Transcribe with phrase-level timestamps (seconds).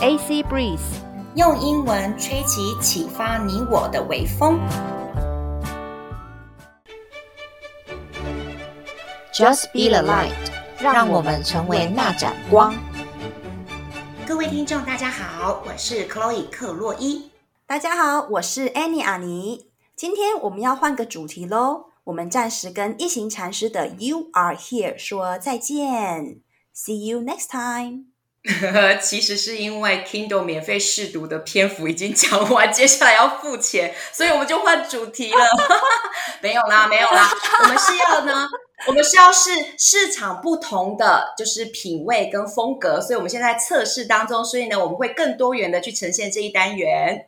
[0.00, 0.78] AC Breeze，
[1.34, 4.60] 用英文吹起启发你我的微风。
[9.32, 10.30] Just be the light，
[10.78, 12.72] 让我们成为那盏光。
[14.24, 17.32] 各位听众，大家好，我是 Chloe 克洛伊。
[17.66, 19.72] 大家好，我是 Annie 阿妮。
[19.96, 26.42] 今天我们要换个主题喽，我们暂时跟一行禅师的 You are here 说再见
[26.72, 28.04] ，See you next time。
[29.02, 35.46] 其实是因为 Kindle 免费试读的篇幅已经讲完，接下来要付钱，所以我们就换主题了。
[36.40, 37.30] 没有啦，没有啦，
[37.62, 38.48] 我们是要呢，
[38.86, 47.26] 我们是要试市场不同的就是品味跟风格，所以我们现在测试当中，所以呢，我们会更多元的去呈现这一单元。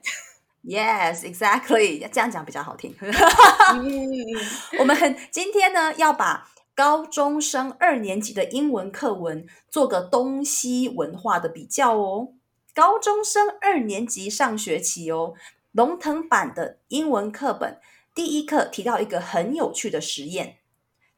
[0.64, 2.94] Yes, exactly，这样讲比较好听。
[4.78, 6.46] 我们今天呢要把。
[6.80, 12.32] 高中生二年级的英文课文，做个东西文化的比较哦。
[12.74, 15.34] 高中生二年级上学期哦，
[15.72, 17.78] 龙腾版的英文课本
[18.14, 20.60] 第一课提到一个很有趣的实验。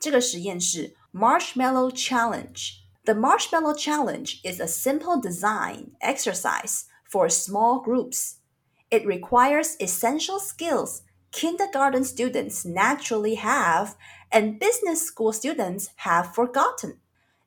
[0.00, 2.72] 这个实验是 Marshmallow Challenge。
[3.04, 8.38] The Marshmallow Challenge is a simple design exercise for small groups.
[8.90, 13.92] It requires essential skills kindergarten students naturally have
[14.31, 16.97] and business school students have forgotten.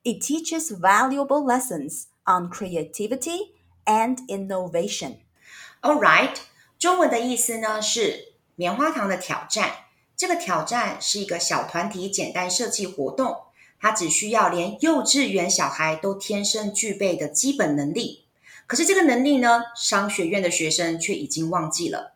[0.02, 3.52] It teaches valuable lessons on creativity
[3.84, 5.16] and innovation.
[5.82, 6.36] All right，
[6.78, 9.70] 中文的意思呢是棉花糖的挑战。
[10.16, 13.36] 这个挑战是一个小团体简单设计活动，
[13.78, 18.24] 它只需要连幼稚园小孩都天生具备的基本能力。
[18.66, 22.12] 可是这个能力呢，商学院的学生却已经忘记了。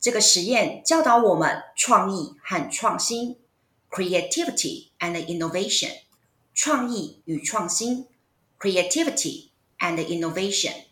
[0.00, 3.36] 这个实验教导我们创意和创新。
[3.90, 6.00] Creativity and innovation，
[6.52, 8.06] 创意与创新；
[8.58, 10.84] Creativity and innovation，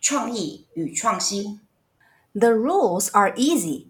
[0.00, 1.60] 创意与创新。
[2.34, 3.86] The rules are easy.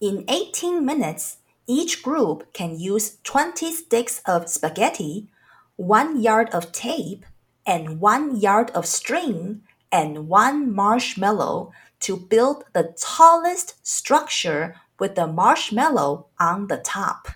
[0.00, 1.34] In 18 minutes,
[1.66, 5.28] each group can use 20 sticks of spaghetti,
[5.76, 7.24] one yard of tape,
[7.64, 9.60] and one yard of string,
[9.90, 17.28] and one marshmallow to build the tallest structure with the marshmallow on the top.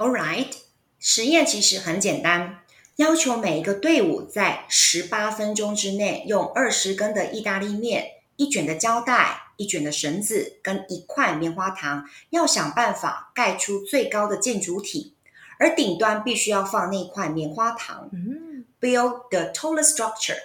[0.00, 0.50] All right，
[0.98, 2.62] 实验其实很简单，
[2.96, 15.16] 要求每一个队伍在十八分钟之内，用二十根的意大利面、一卷的胶带、一卷的绳子跟一块棉花糖，要想办法盖出最高的建筑体，
[15.58, 18.08] 而顶端必须要放那块棉花糖。
[18.10, 20.38] 嗯，Build the tallest structure，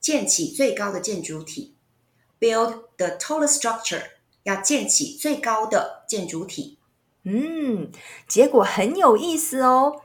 [0.00, 1.74] 建起最高的建筑体。
[2.40, 4.04] Build the tallest structure，
[4.44, 6.75] 要建起最高的建筑体。
[7.28, 7.90] 嗯，
[8.28, 10.00] 结果很有意思哦。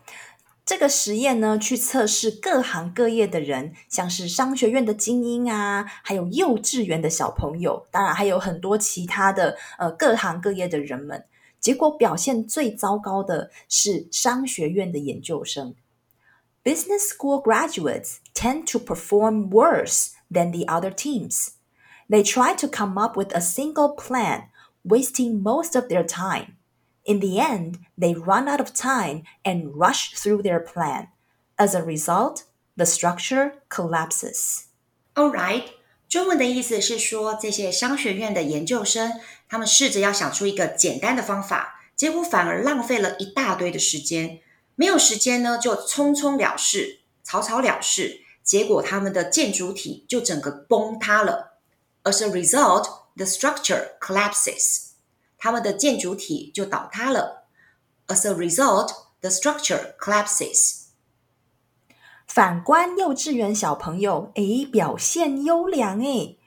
[0.66, 11.26] 这个实验呢，去测试各行各业的人，像是商学院的精英啊，还有幼稚园的小朋友，当然还有很多其他的呃各行各业的人们。
[11.59, 15.76] 结果表现最糟糕的是商学院的研究生。
[16.64, 21.50] Business school graduates tend to perform worse than the other teams.
[22.09, 24.46] They try to come up with a single plan,
[24.84, 26.56] wasting most of their time.
[27.04, 31.09] In the end, they run out of time and rush through their plan.
[31.56, 32.43] As a result,
[32.77, 34.65] the structure collapses.
[35.15, 35.65] All right，
[36.09, 44.41] 中文的意思是说，这些商学院的研究生，他们试着要想出一个简单的方法，结果反而浪费了一大堆的时间。
[44.75, 51.59] 没有时间呢，就匆匆了事，草草了事，结果他们的建筑体就整个崩塌了。
[52.03, 54.90] As a result, the structure collapses.
[55.41, 57.47] 他们的建筑体就倒塌了。
[58.09, 60.87] As a result, the structure collapses.
[62.27, 66.38] 反观幼稚园小朋友，诶，表现优良诶。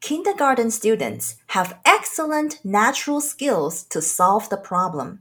[0.00, 5.18] Kindergarten students have excellent natural skills to solve the problem.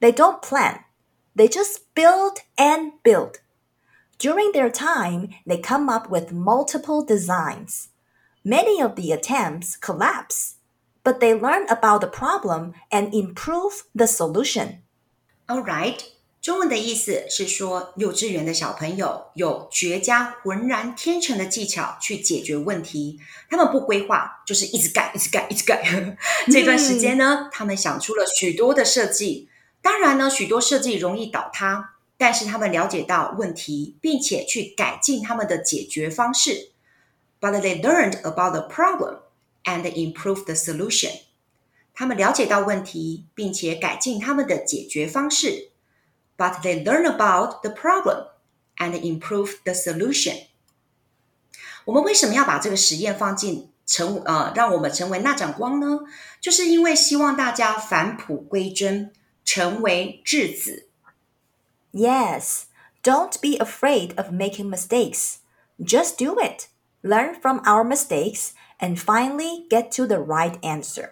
[0.00, 0.84] They don't plan.
[1.34, 3.36] They just build and build.
[4.18, 7.88] During their time, they come up with multiple designs.
[8.44, 10.56] Many of the attempts collapse.
[11.05, 14.79] But they learn about the problem and improve the solution.
[15.45, 15.99] All right，
[16.41, 23.19] 中文的意思是说，幼稚园的小朋友有绝佳、浑然天成的技巧去解决问题。
[23.47, 26.17] 他们不规划，就是一直干，一直干，一直干。
[26.51, 29.47] 这段时间呢，他们想出了许多的设计。
[29.83, 36.71] 当然呢，许多设计容易倒塌，但是他们了解到问题，并且去改进他们的解决方式。
[37.39, 39.19] But they learned about the problem.
[39.64, 41.20] And improve the solution。
[41.92, 45.70] 他们了解到问题，并且改进他们的解决方式。
[46.36, 48.28] But they learn about the problem
[48.78, 50.46] and improve the solution。
[51.84, 56.00] 我们为什么要把这个实验放进成呃，让我们成为那盏光呢？
[56.40, 59.12] 就是因为希望大家返璞归真，
[59.44, 60.88] 成为质子。
[61.92, 62.62] Yes,
[63.02, 65.36] don't be afraid of making mistakes.
[65.78, 66.68] Just do it.
[67.05, 71.11] Learn from our mistakes and finally get to the right answer.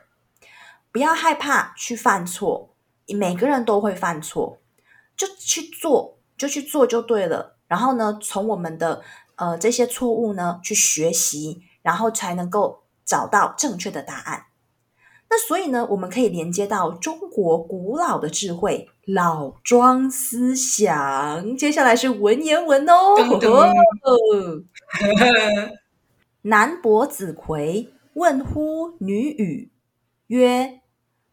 [0.91, 2.69] 不要害怕去犯错，
[3.07, 4.57] 每个人都会犯错，
[5.15, 7.57] 就去做，就去做就对了。
[7.67, 9.03] 然后呢，从我们的
[9.35, 14.45] 呃这些错误呢去学习，然后才能够找到正确的答案。
[15.29, 21.55] 那所以呢，我们可以连接到中国古老的智慧——老庄思想。
[21.55, 23.13] 接下来是文言文哦。
[26.45, 29.71] 南伯子葵问乎女语，
[30.27, 30.81] 曰：“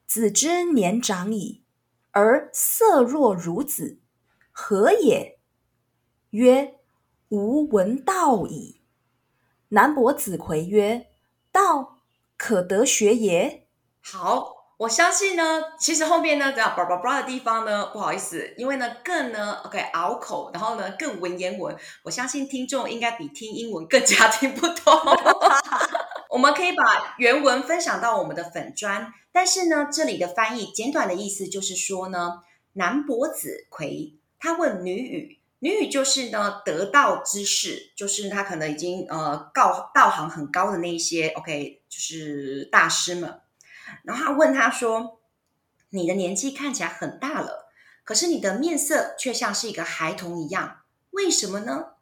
[0.07, 1.65] 子之年长矣，
[2.13, 3.99] 而色若孺子，
[4.53, 5.41] 何也？”
[6.31, 6.77] 曰
[7.31, 8.83] ：“吾闻道矣。”
[9.71, 11.09] 南伯子葵曰
[11.51, 11.99] ：“道
[12.37, 13.67] 可得学也？”
[14.01, 24.99] 好，我相信呢，其实后面呢，这样叭叭叭的地方呢，不好意思，因为呢更呢，OK 拗口，然后呢更文言文，我相信听众应该比听英文更加 听不懂。
[26.33, 32.39] 我们可以把原文分享到我们的粉专，但是呢，这里的翻译简短的意思就是说呢，
[32.73, 43.41] 南伯子逵他问女语，女语就是呢得道之士，就是他可能已经呃道道行很高的那一些 OK，就是大师们。
[44.05, 45.21] 然后他问他说
[45.91, 47.71] ：“你的年纪看起来很大了，
[48.05, 51.95] 可是你的面色却像是一个孩童一样，为什么呢？”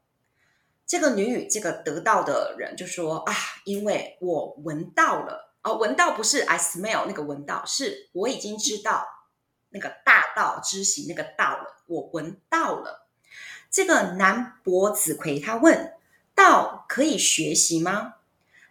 [0.87, 5.55] 这个女语，这个得道的人就说：“啊，因为我闻到了。
[5.63, 9.05] 哦，闻到不是 I smell 那个闻到，是我已经知道
[9.71, 13.07] 那个大道之行那个道了，我闻到了。”
[13.71, 15.93] 这个南伯子逵他问
[16.35, 18.15] ：“道可以学习吗？”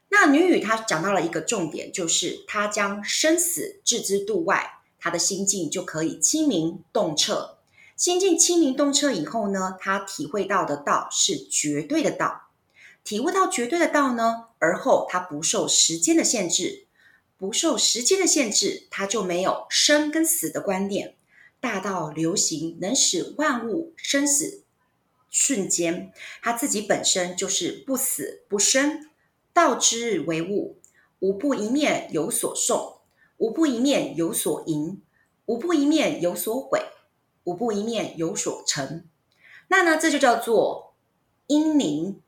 [0.10, 7.58] 那女语她讲到了一个重点，就是她将生死置之度外，她的心境就可以清明洞彻。
[7.96, 12.50] 心境清明洞彻以后呢，她体会到的道是绝对的道。
[13.04, 16.86] 体会到绝对的道呢，而后她不受时间的限制，
[17.38, 21.16] 不受时间的限制，她就没有生跟死的观念。
[21.60, 24.64] 大道流行，能使万物生死
[25.30, 29.07] 瞬间，她自己本身就是不死不生。
[29.58, 30.78] 道之为物，
[31.18, 33.02] 无不一面有所受，
[33.38, 35.02] 无不一面有所盈，
[35.48, 36.80] 无不一面有所毁，
[37.44, 39.08] 无不一面有所成。
[39.70, 40.94] 那呢，这就叫做
[41.48, 42.22] 阴灵。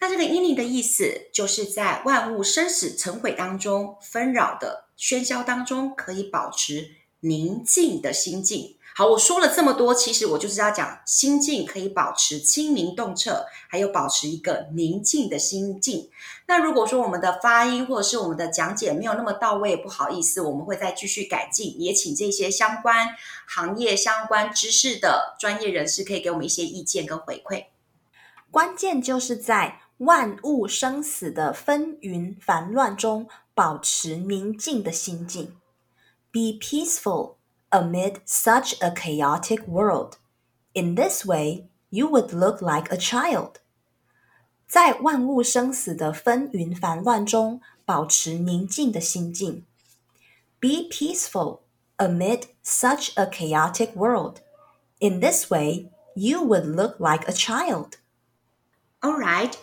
[0.00, 6.92] 那这个阴灵的意思，就是在万物生死成毁当中纷扰的喧嚣当中，可以保持
[7.24, 8.76] 宁静的心境。
[8.94, 16.10] 好，我说了这么多，其实我就是要讲心境可以保持清明洞彻，还有保持一个宁静的心境。
[16.46, 21.80] 那如果说我们的发音或者是我们的讲解没有那么到位，不好意思，我们会再继续改进。
[21.80, 23.08] 也请这些相关
[23.48, 27.64] 行业、相关知识的专业人士可以给我们一些意见跟回馈。
[28.50, 35.56] 关键就是在万物生死的纷纭繁乱中，保持宁静的心境
[36.33, 40.17] ，Be peaceful。Amid such a chaotic world,
[40.73, 43.57] in this way, you would look like a child.
[44.67, 49.67] 在万物生死的纷纭繁乱中，保持宁静的心境。
[50.59, 51.59] Be peaceful
[51.97, 54.37] amid such a chaotic world.
[54.97, 57.99] In this way, you would look like a child.
[59.01, 59.53] All right.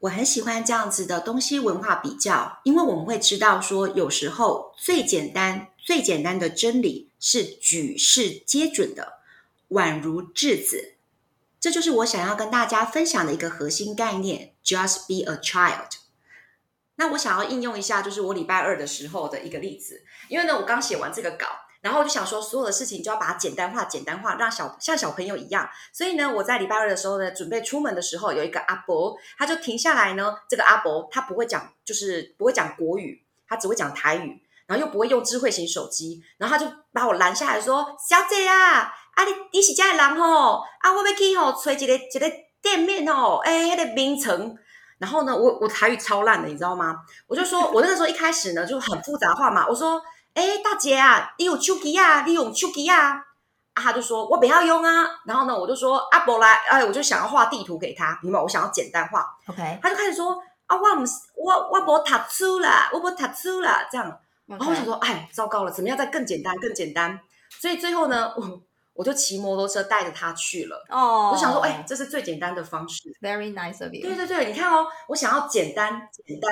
[0.00, 9.13] 我很喜欢这样子的东西文化比较，因为我们会知道说，有时候最简单、 最简单的真理是举世皆准的，
[9.69, 10.93] 宛如稚子。
[11.59, 15.87] 这就是我想要跟大家分享的一个核心概念：Just be a child。
[16.97, 21.47] 那我想要应用一下，就是我礼拜二的时候的一个例子，因为呢，我刚写完这个稿。
[21.81, 25.67] 然后我就想说，所有的事情就要把它简单化，简单化，让小像小朋友一样。
[25.91, 30.35] 所以呢，我在礼拜二的时候呢，准备出门的时候，有一个阿伯，他就停下来呢。
[30.47, 44.55] 这个阿伯他不会讲，就是不会讲国语，他只会讲台语，然后又不会用智慧型手机，然后他就把我拦下来说：“小姐啊，啊你你是家的人吼，啊我要去吼找一个一个店面吼，哎，那个名称。”
[44.99, 46.95] 然后呢，我我台语超烂的，你知道吗？
[47.25, 49.99] 我就说，我那个时候一开始呢就很复杂化嘛，我说。
[50.35, 52.21] 哎，大姐啊，你有手机啊？
[52.21, 53.13] 你用手机啊？
[53.73, 55.05] 啊，他就说我不要用啊。
[55.25, 58.39] 然后呢，我就说阿伯来，哎，我就想要画地图给他，明白？
[58.39, 59.25] 我想要简单化。
[59.47, 61.03] OK，他就开始说啊，我唔，
[61.35, 64.19] 我我无读书啦，我无读书啦，这样。
[64.49, 67.19] 然后我想说，哎，糟糕了，怎么样再更简单，更简单？
[67.61, 68.61] 所以最后呢，我
[68.93, 70.85] 我就骑摩托车带着他去了。
[70.89, 73.15] 哦，我想说，哎，这是最简单的方式。
[73.21, 74.01] Very nice of you。
[74.01, 76.51] 对对对，你看哦，我想要简单、简单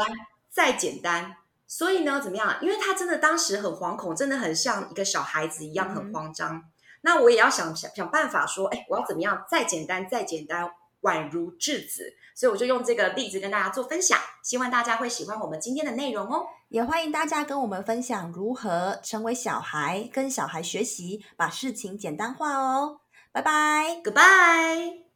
[0.50, 1.36] 再简单，
[1.68, 2.56] 所以呢，怎么样？
[2.62, 6.56] 因为他真的当时很惶恐，真的很像一个小孩子一样很慌张。
[6.56, 6.64] 嗯、
[7.02, 10.72] 那我也要想想想办法说，哎，我要怎么样再简单再简单，
[11.08, 12.14] 宛如稚子。
[12.36, 16.46] 所以我就用这个例子跟大家做分享，希望大家会喜欢我们今天的内容哦。
[16.70, 23.00] 也欢迎大家跟我们分享如何成为小孩，跟小孩学习，把事情简单化哦。
[23.32, 25.07] 拜拜，Goodbye。